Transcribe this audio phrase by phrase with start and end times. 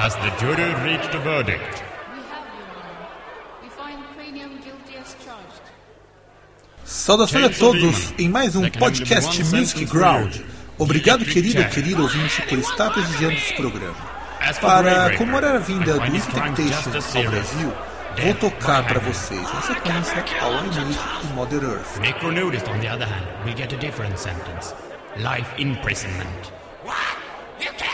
[0.00, 1.60] Has the jury reached a verdict?
[1.60, 3.08] We have, Your Honor.
[3.62, 5.60] We find Cranium guilty as charged.
[6.86, 10.36] Saudações a todos em mais um podcast Music Ground.
[10.78, 13.94] Obrigado, querido e querido ouvinte, por estar prestigiando esse programa.
[14.62, 17.72] Para comemorar a vinda do Music ao Brasil,
[18.22, 22.00] vou tocar para vocês a sequência All I Need to Mother Earth.
[22.00, 24.74] Necronudist, on the other hand, will get a different sentence.
[25.18, 26.52] Life imprisonment.
[26.86, 26.96] What?
[27.60, 27.89] You can't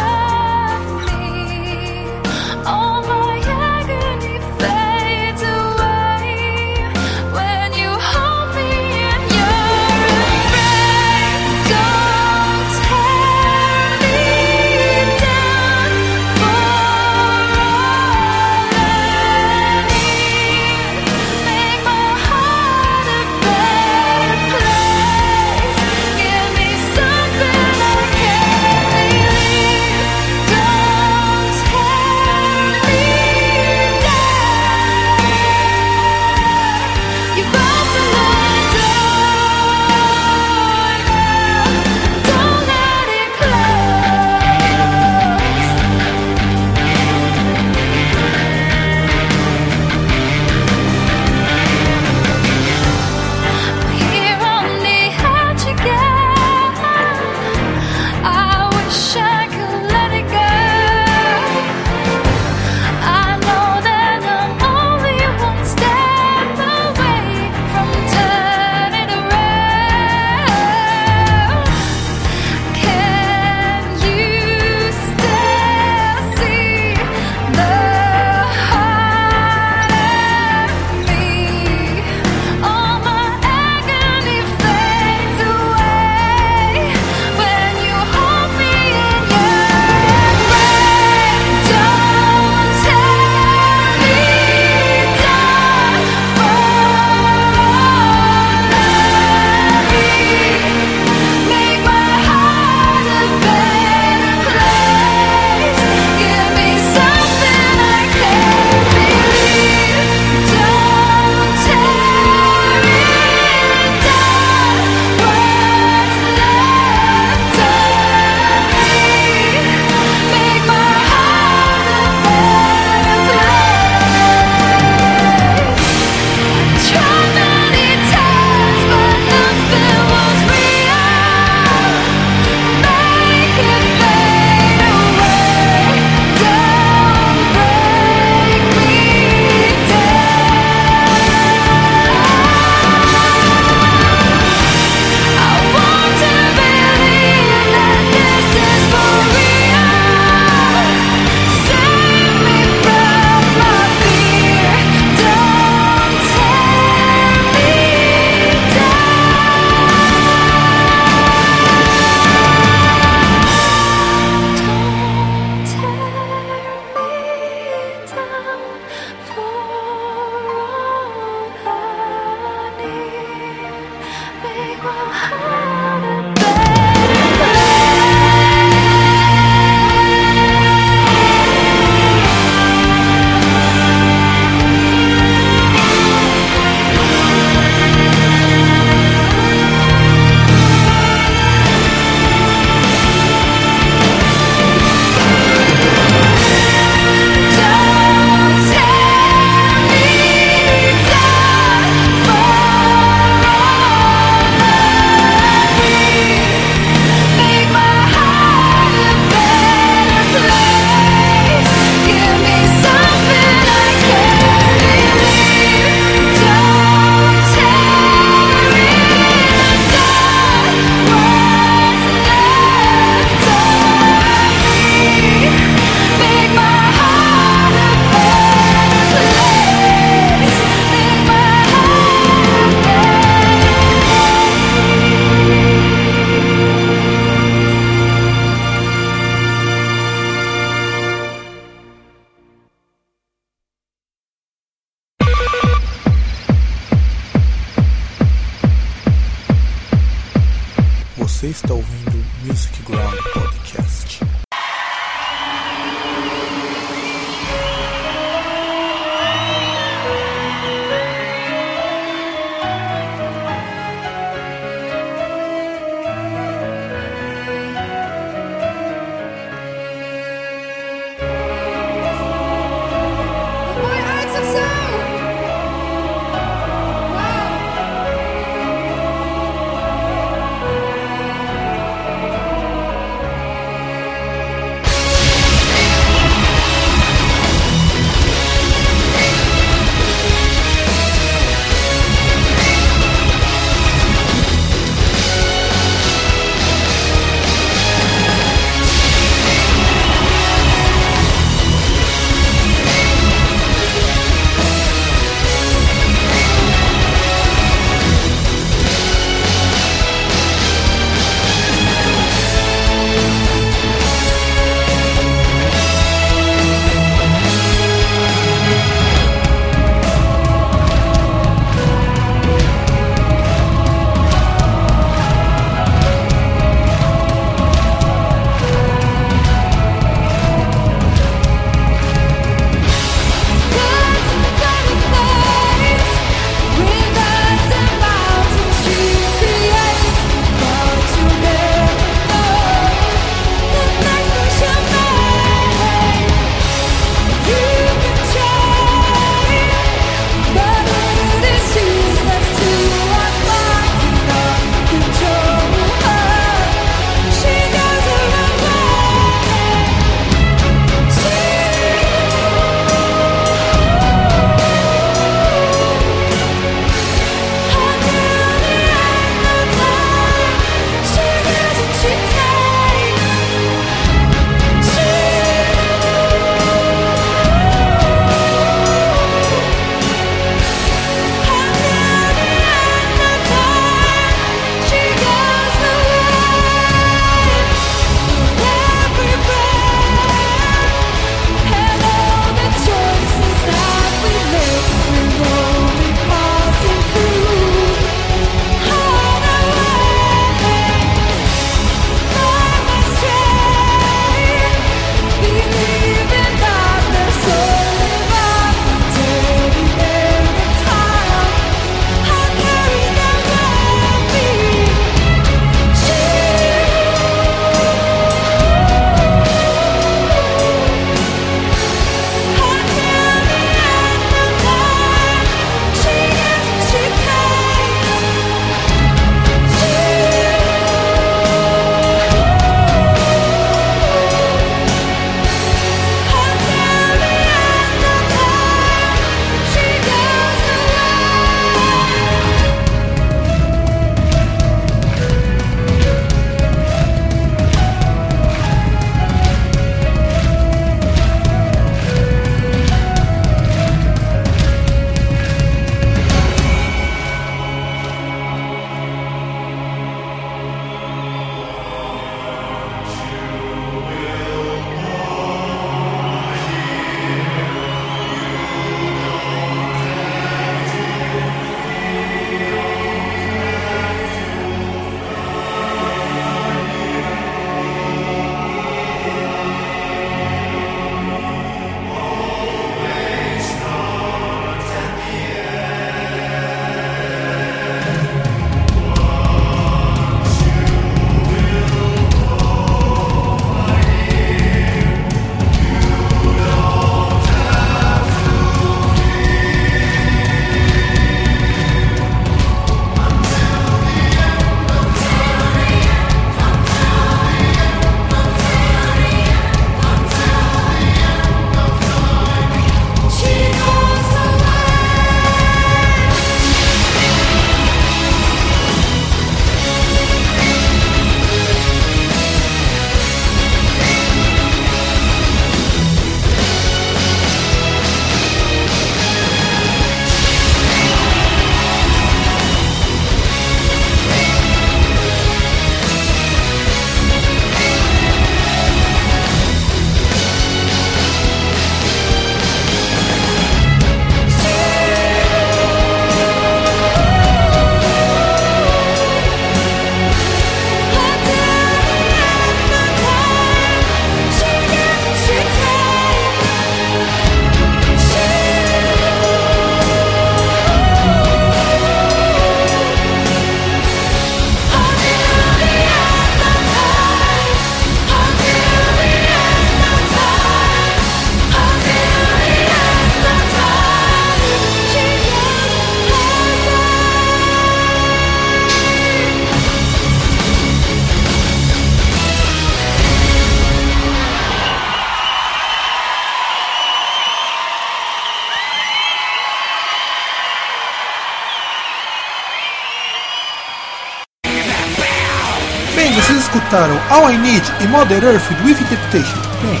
[597.36, 599.60] All I Need e Mother Earth With Interpretation.
[599.82, 600.00] Bem,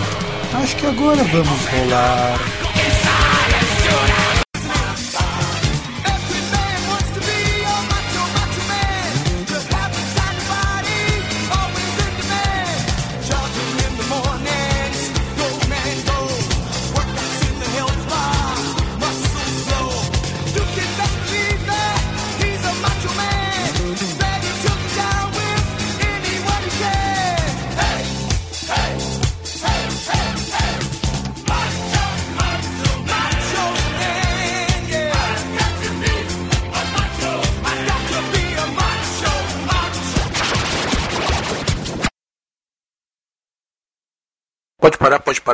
[0.62, 2.65] acho que agora vamos rolar.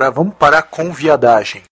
[0.02, 0.10] Parar.
[0.10, 1.62] Vamos parar com viadagem.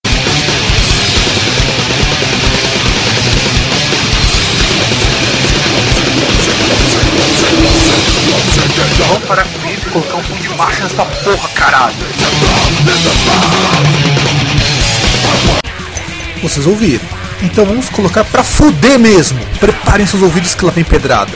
[9.08, 11.96] Vamos parar com isso e colocar um pouco de marcha nessa porra, caralho.
[16.42, 17.04] Vocês ouviram?
[17.42, 19.40] Então vamos colocar pra fuder mesmo.
[19.58, 21.32] Preparem seus ouvidos que lá vem pedrada.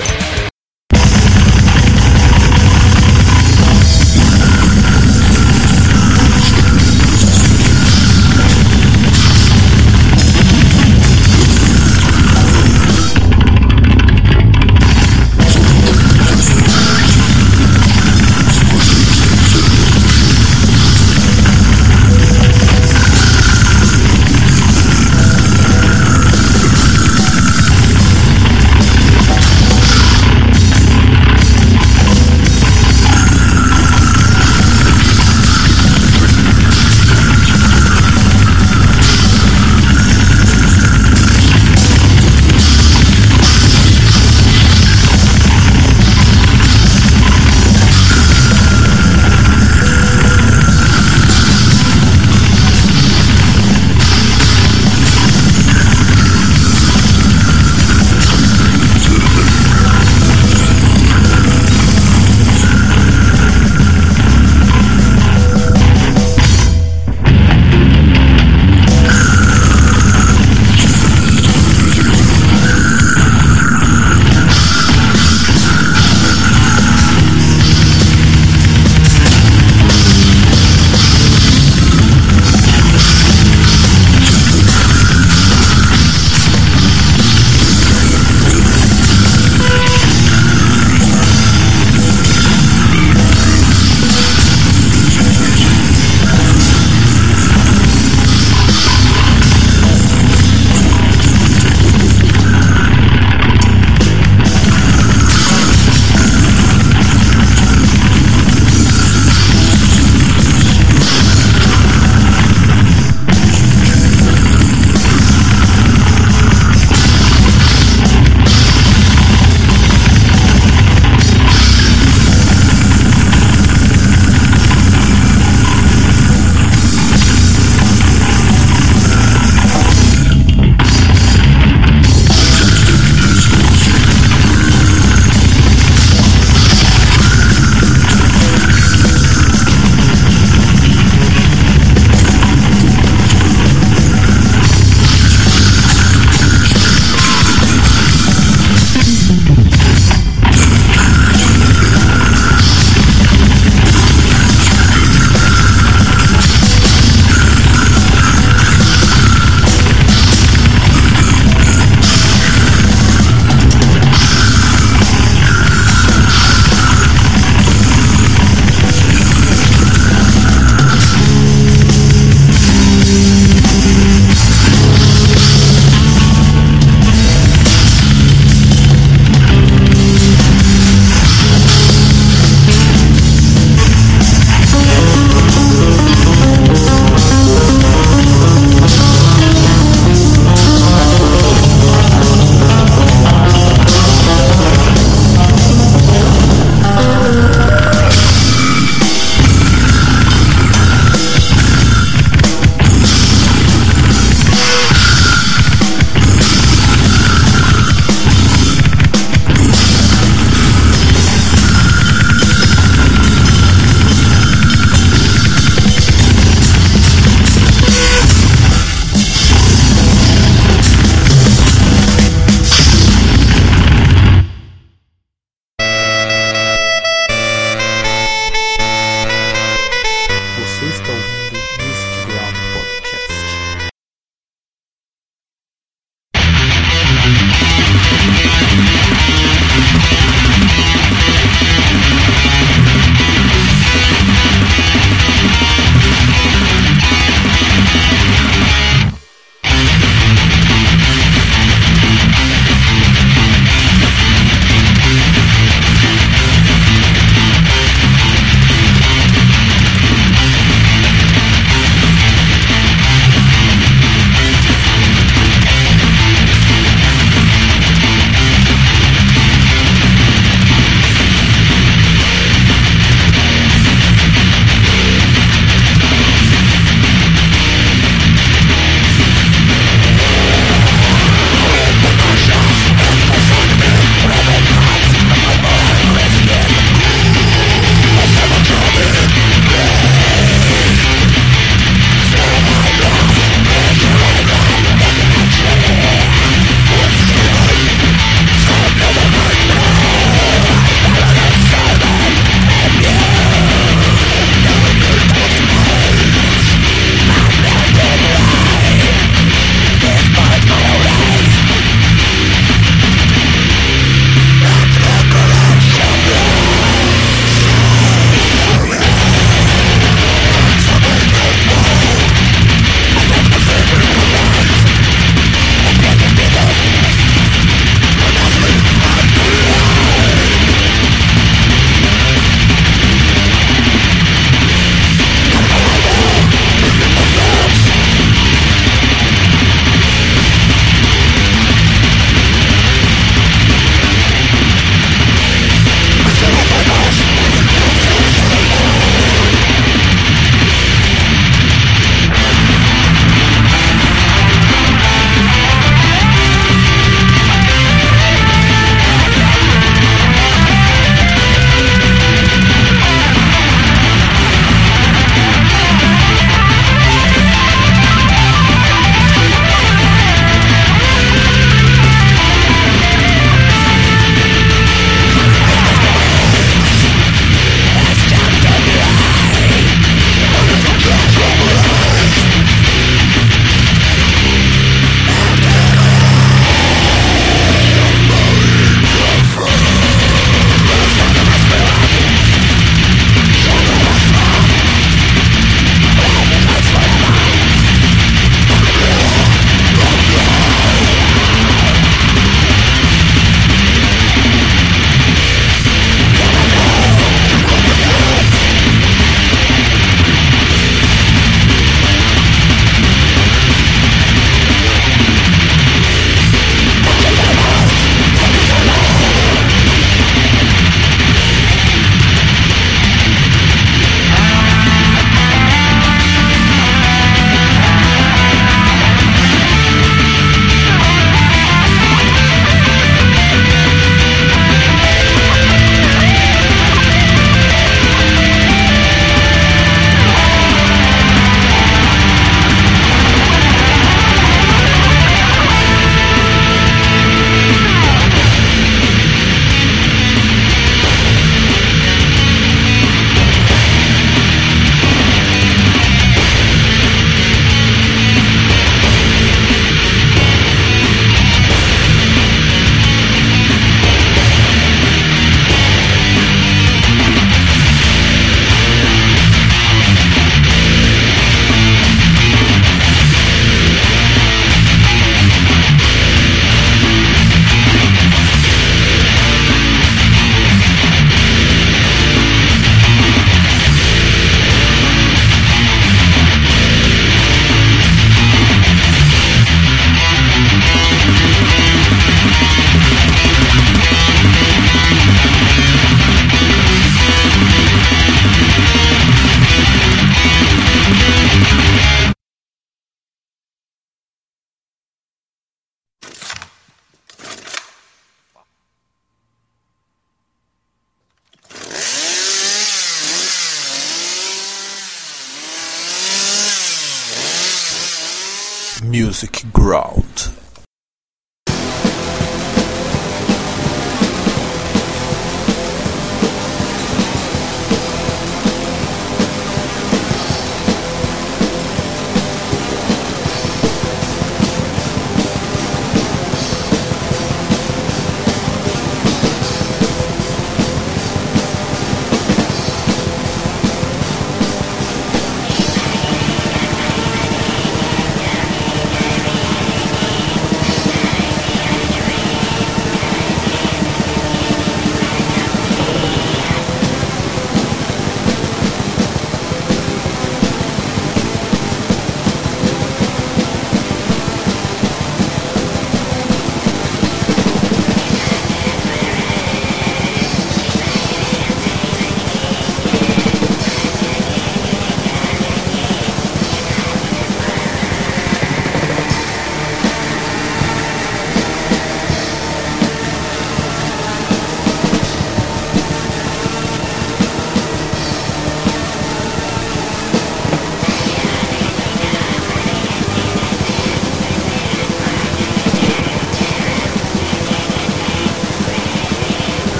[519.75, 520.54] Ground.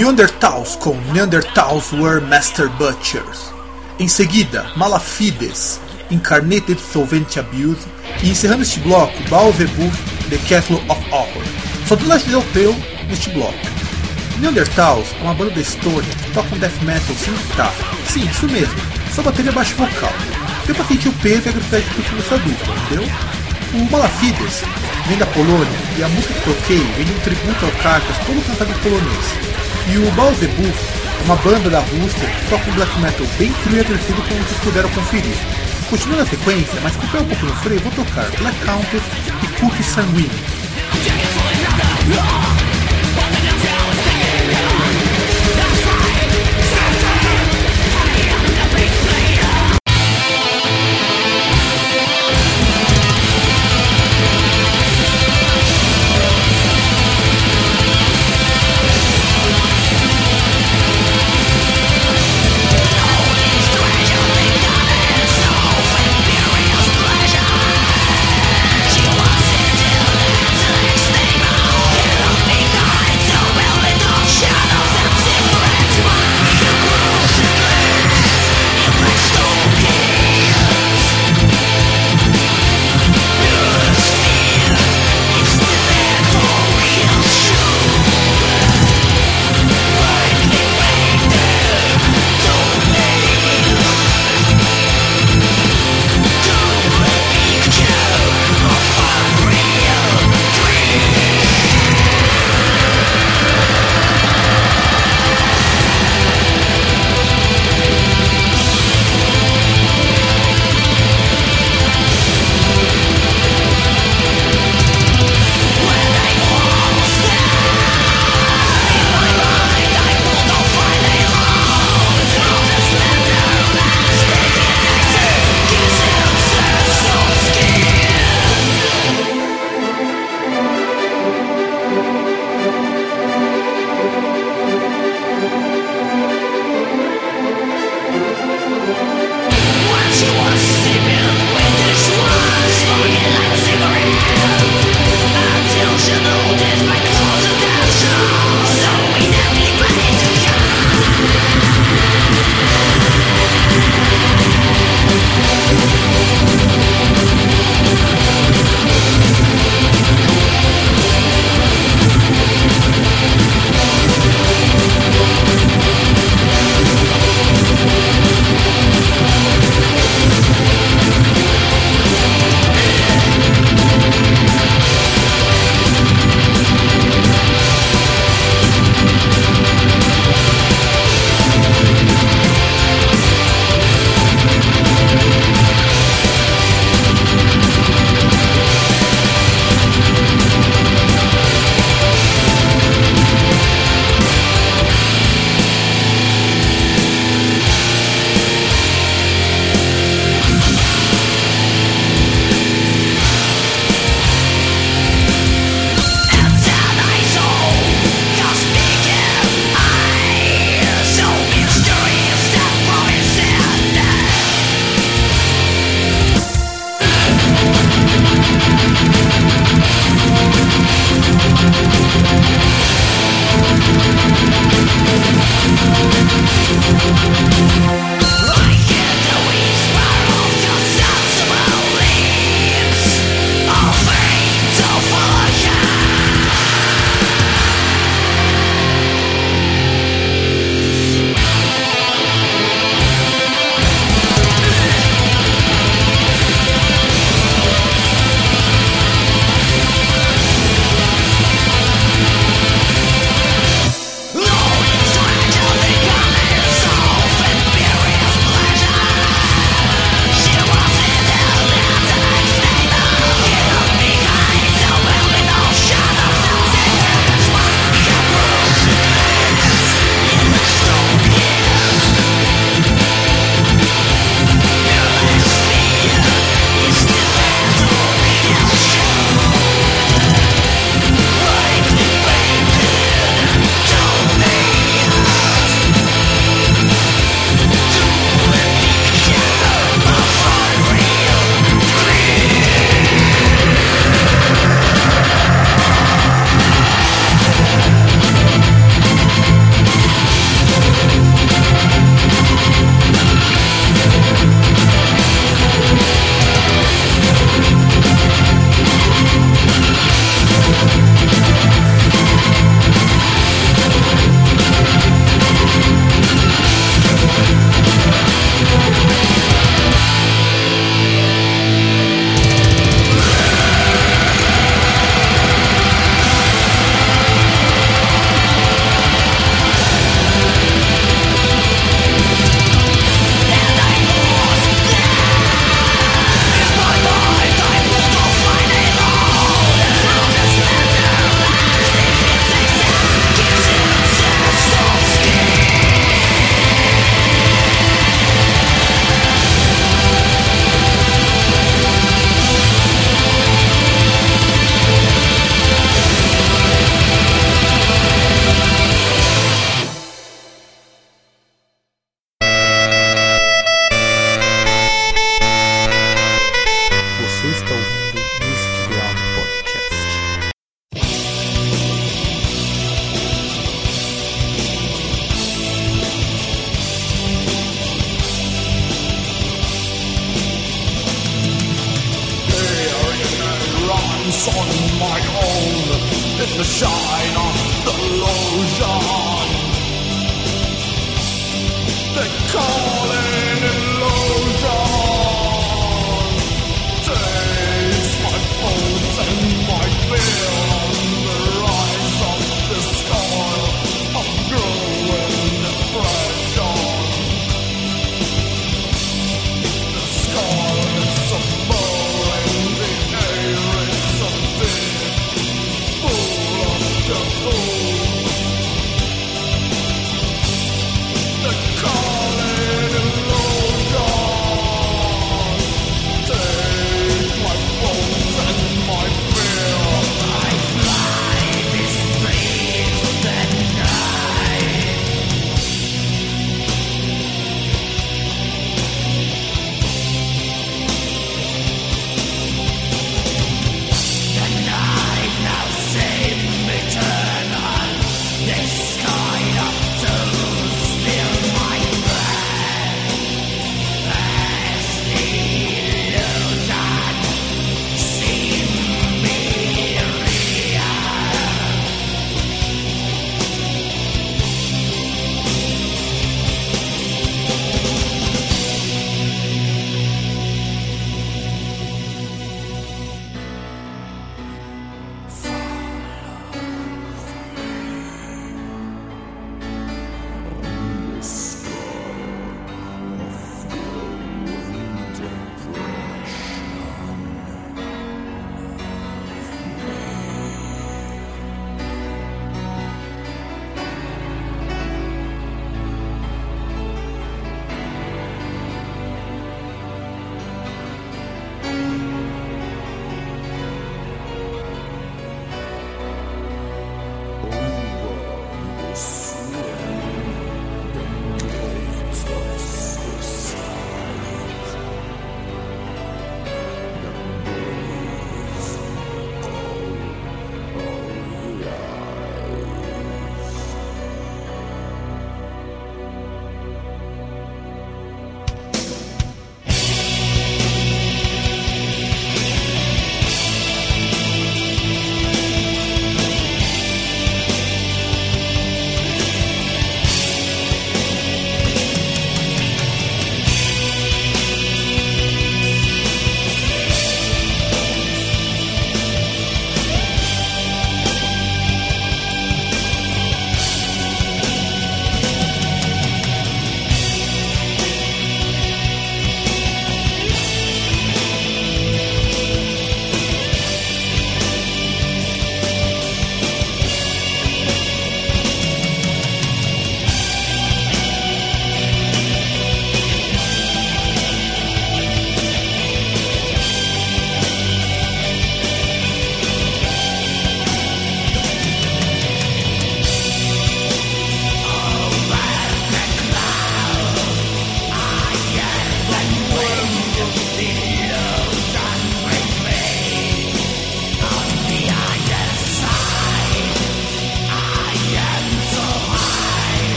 [0.00, 3.52] Neanderthals com Neanderthals Were Master Butchers.
[3.98, 5.78] Em seguida, Malafides,
[6.10, 7.86] Incarnated Solvent Abuse.
[8.22, 9.92] E encerrando este bloco, Baalzebub,
[10.30, 11.44] The Castle of Horror.
[11.86, 12.74] Só do leste europeu
[13.10, 13.58] neste bloco.
[14.38, 17.74] Neanderthals é uma banda da Estônia que toca um death metal sem guitarra.
[18.08, 18.80] Sim, isso mesmo,
[19.14, 20.14] só bateria baixo vocal.
[20.64, 23.04] Deu pra sentir o peso e a agressividade que curtiu nessa dupla, entendeu?
[23.74, 24.62] O Malafides
[25.06, 28.46] vem da Polônia e a música que toquei vem de um tributo ao Carcas todo
[28.46, 29.49] cantado em polonês.
[29.90, 30.78] E o Balzebuf
[31.20, 34.40] é uma banda da Rússia que toca um black metal bem cru e agressivo como
[34.44, 35.34] vocês puderam conferir.
[35.88, 39.02] Continuando a sequência, mas com um pouco no freio, vou tocar Black Countess
[39.42, 40.30] e Cookie Sanguine.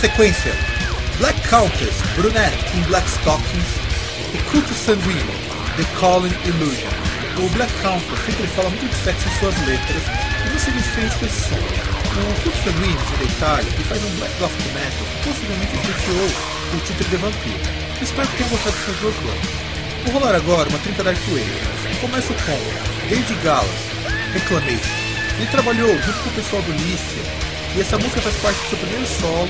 [0.00, 0.52] Sequência,
[1.18, 3.66] Black Countess, Brunette em Black Stockings
[4.32, 5.34] e Culto Sanguíneo,
[5.76, 6.88] The Calling Illusion.
[7.36, 10.02] O Black Countess sempre fala muito de sexo em suas letras
[10.54, 11.56] e se diferente com esse som.
[11.56, 16.30] O Culto Sanguíneo de Itália, que faz um black goth metal, possivelmente influenciou
[16.72, 17.60] o título de Vampiro.
[18.00, 19.50] Espero que tenham gostado dessas duas bandas.
[20.04, 21.46] Vou rolar agora uma trinca da Artway.
[22.00, 23.70] Começo com David Gallas,
[24.32, 24.90] Reclamation,
[25.36, 28.78] Ele trabalhou junto com o pessoal do Lícia e essa música faz parte do seu
[28.78, 29.48] primeiro solo,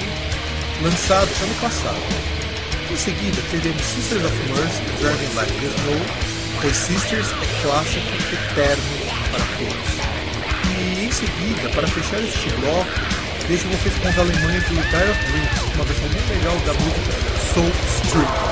[0.82, 2.00] lançado ano passado.
[2.90, 6.00] Em seguida, teremos Sisters of Mercy, Driving Like the Snow,
[6.60, 8.82] pois Sisters é clássico eterno
[9.30, 9.90] para todos.
[10.68, 12.90] E em seguida, para fechar este bloco,
[13.46, 17.12] deixo vocês com os alemães do Dire of Dreams, uma versão bem legal da música
[17.54, 17.72] Soul
[18.04, 18.50] Street.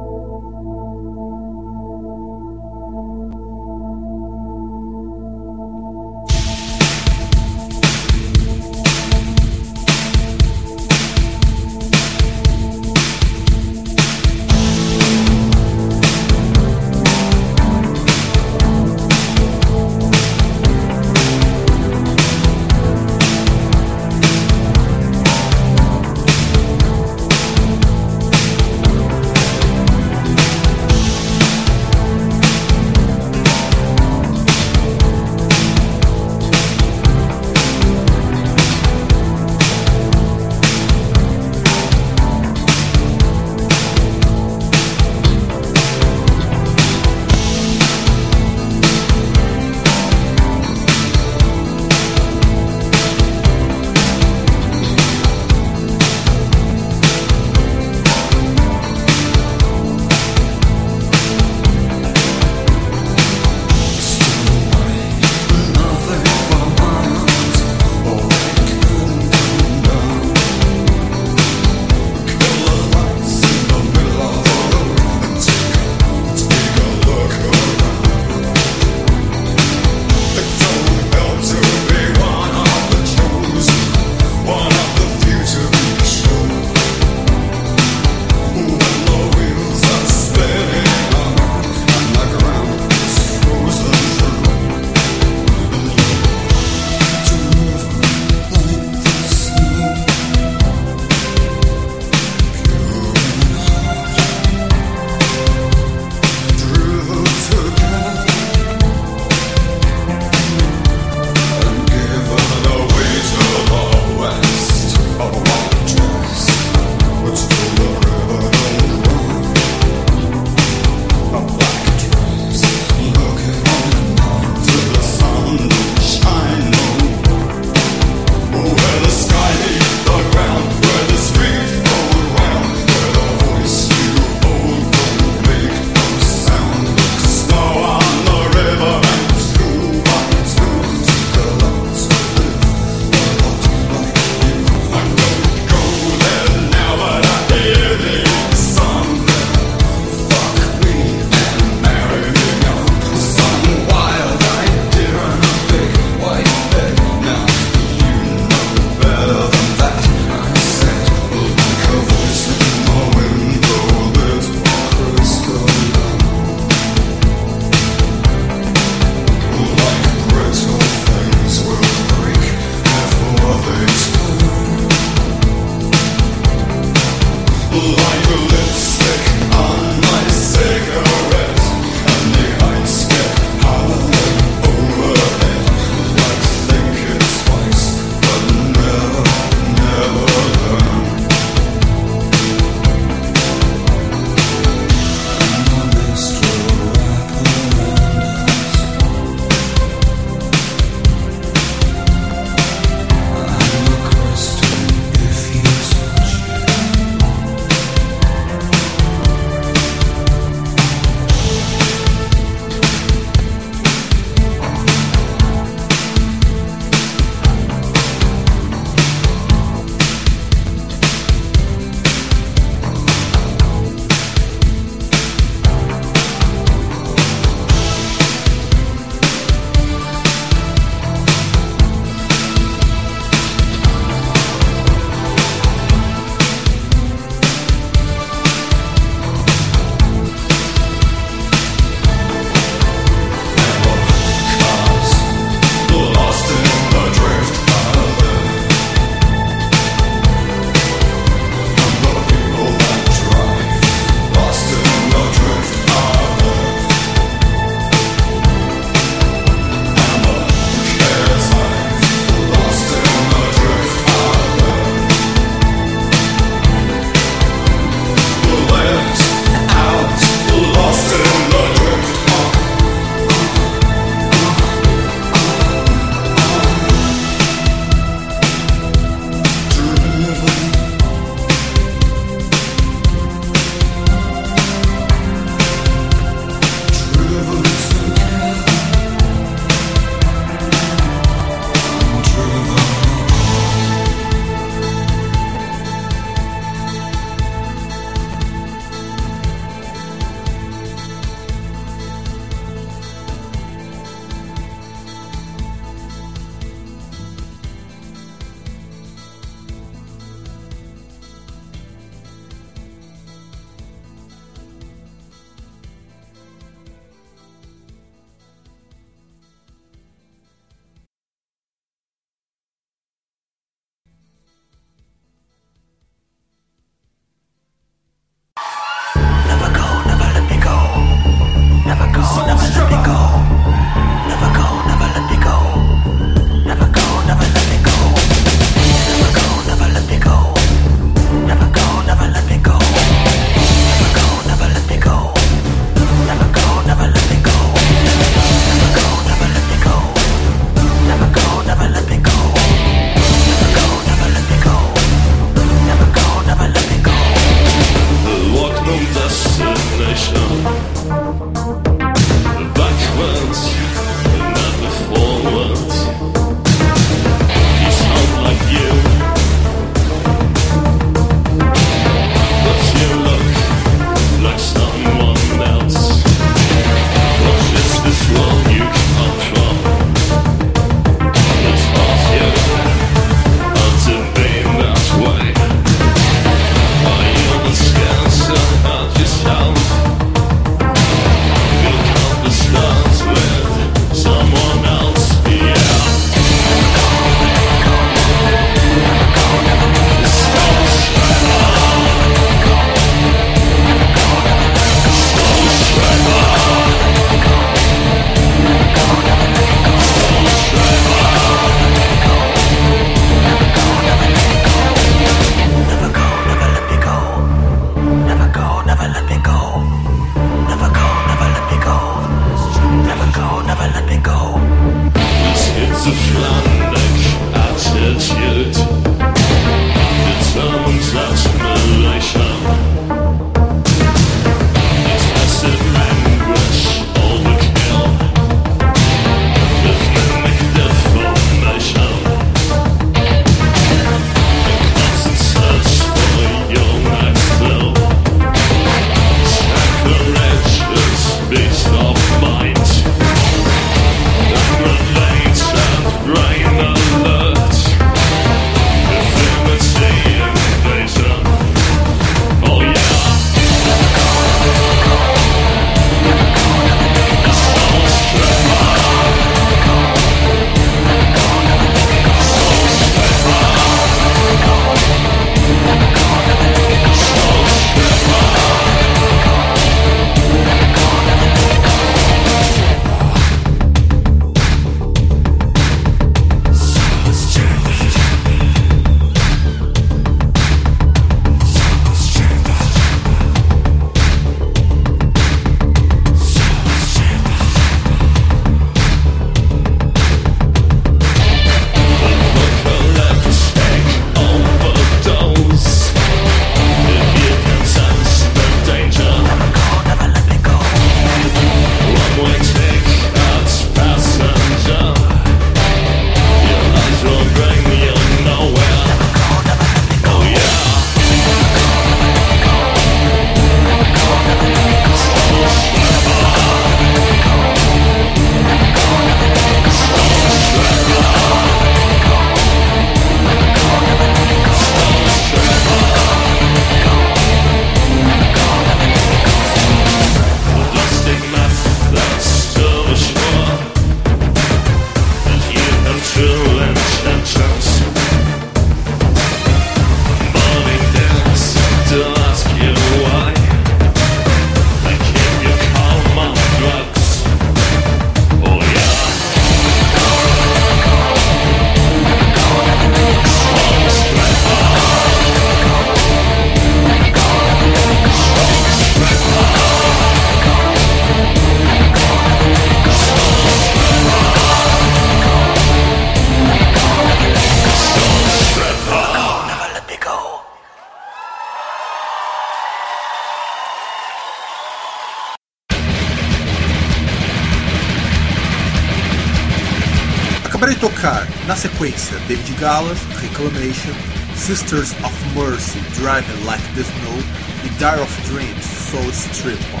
[592.32, 594.14] Sequência David Gallas, Reclamation,
[594.56, 597.38] Sisters of Mercy, Driving Like the Snow
[597.84, 600.00] e Dire of Dreams, Soul Stripper.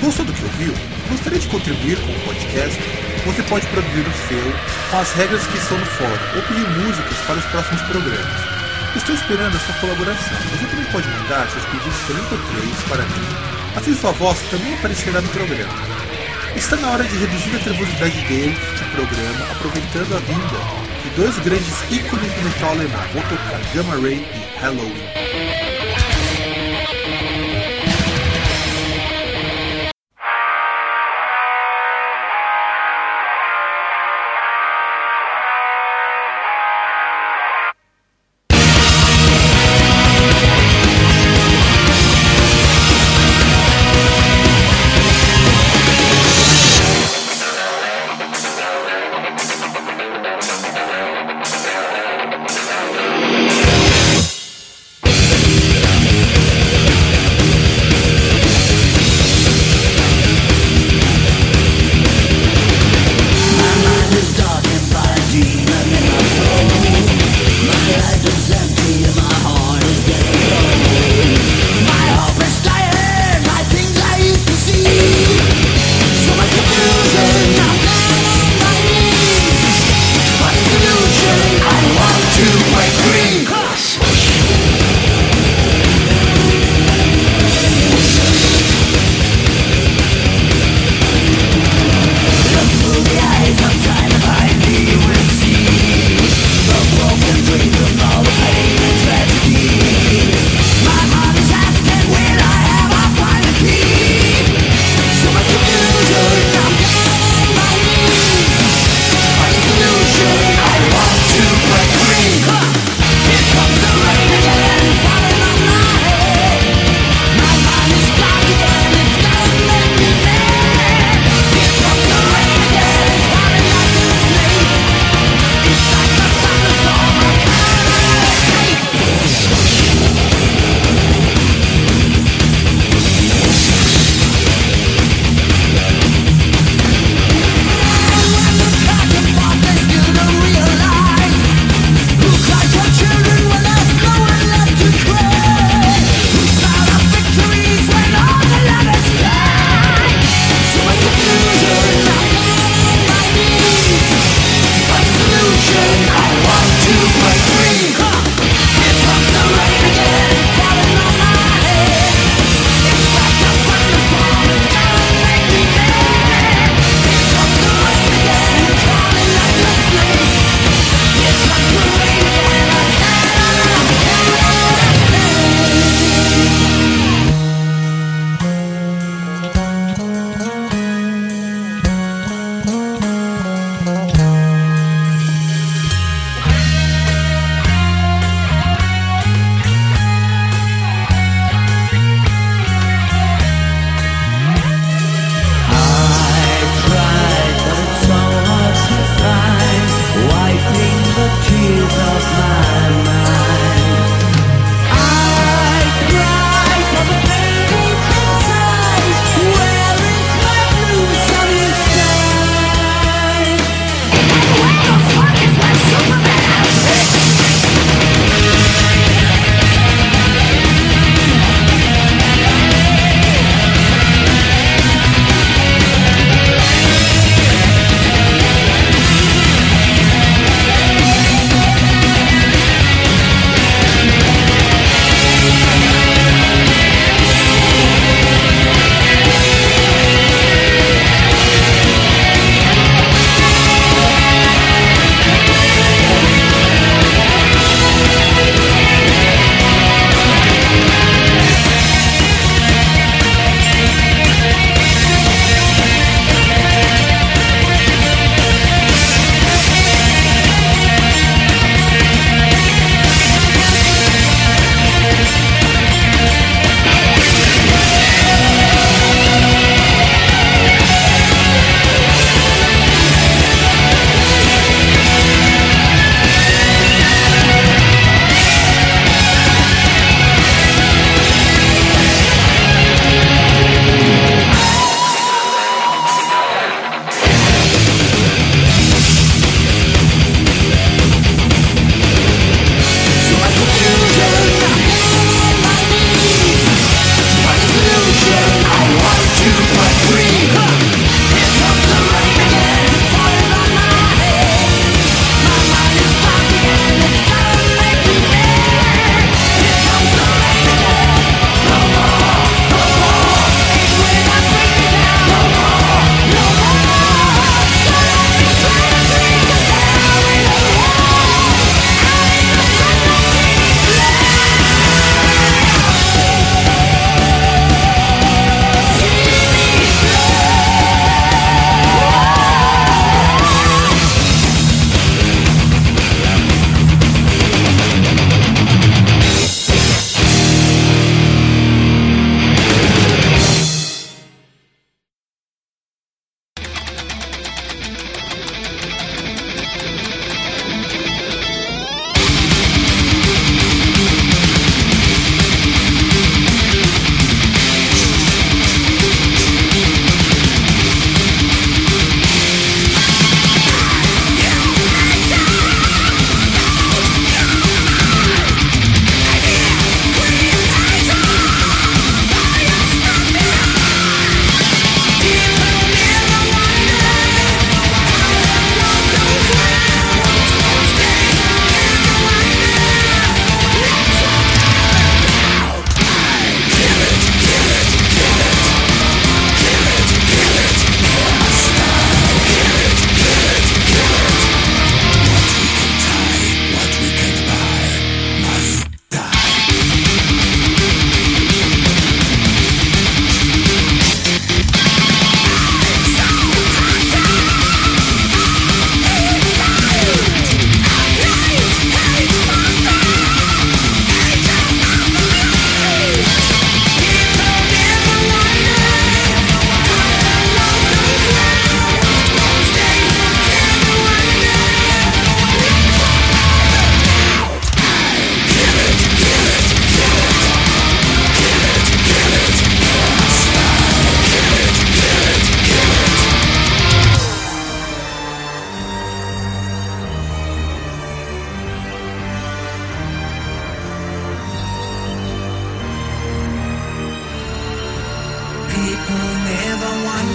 [0.00, 0.74] Gostou do que ouviu?
[1.10, 2.78] Gostaria de contribuir com o podcast?
[3.26, 4.52] Você pode produzir o seu
[4.90, 8.58] com as regras que estão no fórum ou pedir músicas para os próximos programas.
[8.96, 10.38] Estou esperando a sua colaboração.
[10.50, 13.28] Você também pode mandar seus pedidos pelo MP3 para mim,
[13.76, 15.74] assim sua voz também aparecerá no programa.
[16.56, 21.38] Está na hora de reduzir a trevosidade dele de programa, aproveitando a vinda de dois
[21.40, 23.02] grandes ícones do metal alemão.
[23.28, 25.27] Tocar Gamma Ray e Halloween.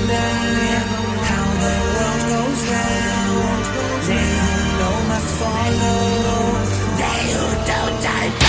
[0.07, 0.83] down,
[1.29, 3.63] how the world goes round.
[5.09, 5.99] Must follow,
[6.97, 8.42] they who don't die.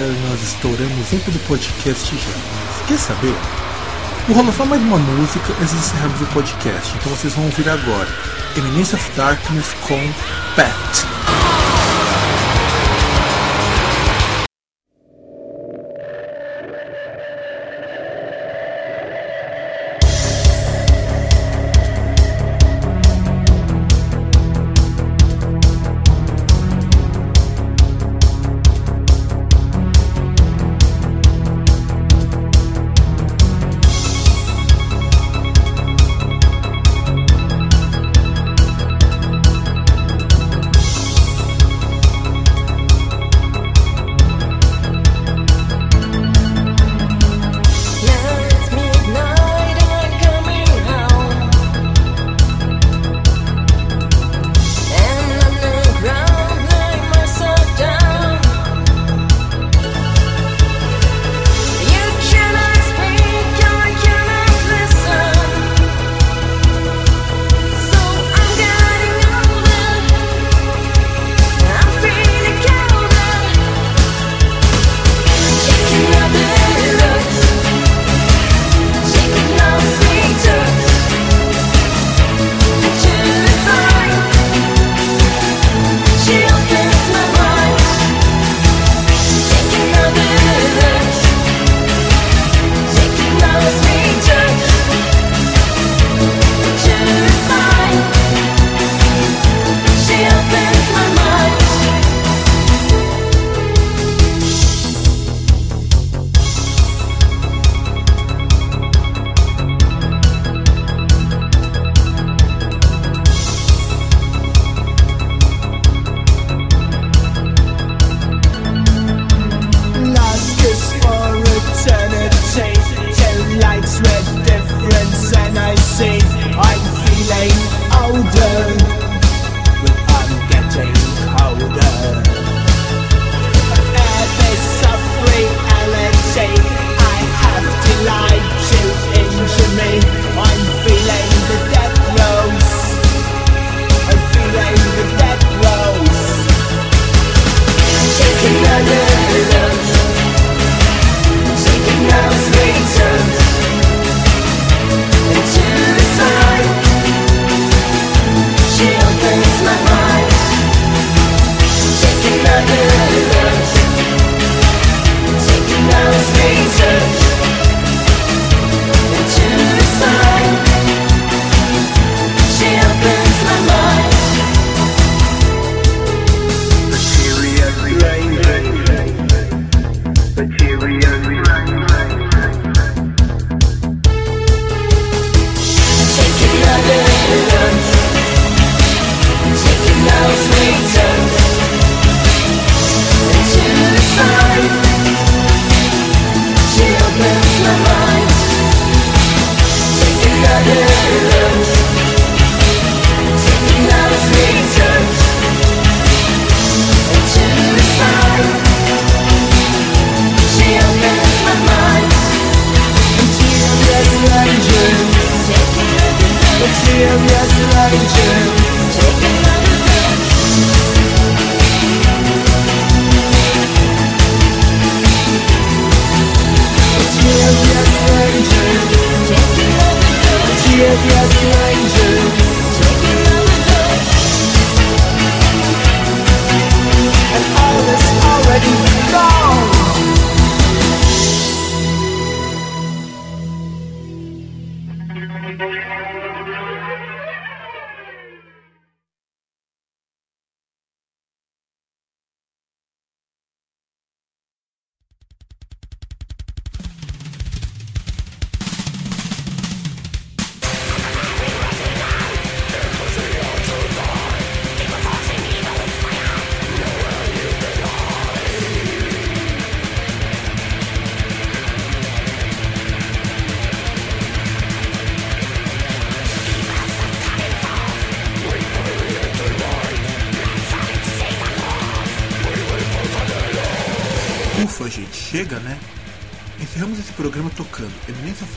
[0.00, 2.86] Nós estouramos tempo do podcast já.
[2.88, 3.34] Quer saber?
[4.26, 7.68] Vou rolar só mais uma música antes de encerrarmos o podcast, então vocês vão ouvir
[7.68, 8.08] agora
[8.56, 10.12] Eminence of Darkness com
[10.56, 11.03] Pet.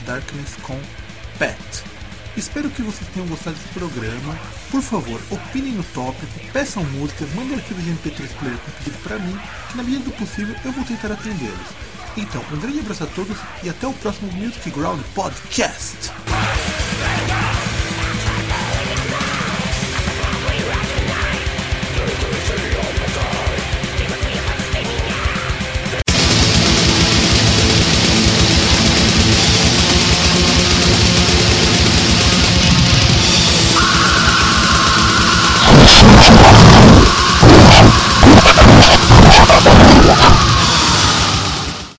[0.08, 0.80] Darkness com
[1.38, 1.58] Pet.
[2.34, 4.38] Espero que vocês tenham gostado desse programa.
[4.70, 9.18] Por favor, opinem no tópico, peçam músicas, mandem arquivos de MP3 player com pedido pra
[9.18, 9.38] mim,
[9.70, 11.68] que na medida do possível eu vou tentar atendê-los.
[12.16, 16.10] Então, um grande abraço a todos e até o próximo Music Ground Podcast.